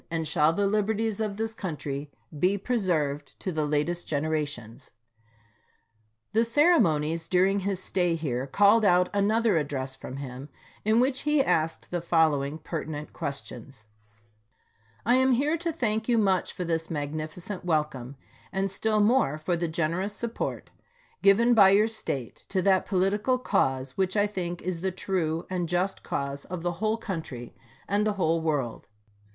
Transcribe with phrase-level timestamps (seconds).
[0.09, 2.09] and shall the liberties of this country
[2.39, 4.93] be preserved to the latest generations.
[6.33, 10.49] The ceremonies during his stay here called out another address from him,
[10.83, 13.85] in which he asked the following pertinent questions:
[15.05, 18.15] I am here to thank you much for this magnificent wel come,
[18.51, 20.71] and still more for the generous support
[21.21, 25.69] given by your State to that political cause which I think is the true and
[25.69, 27.53] just cause of the whole country
[27.87, 28.87] and the whole world.